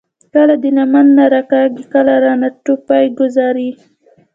[0.33, 3.79] کله د لمن نه راکاږي، کله رانه ټوپۍ ګوذاري ـ